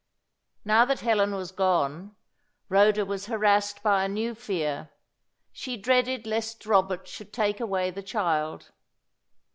Now 0.65 0.83
that 0.85 1.01
Helen 1.01 1.35
was 1.35 1.51
gone, 1.51 2.15
Rhoda 2.69 3.05
was 3.05 3.27
harassed 3.27 3.83
by 3.83 4.03
a 4.03 4.07
new 4.09 4.33
fear. 4.33 4.89
She 5.51 5.77
dreaded 5.77 6.25
lest 6.25 6.65
Robert 6.65 7.07
should 7.07 7.31
take 7.31 7.59
away 7.59 7.91
the 7.91 8.01
child. 8.01 8.71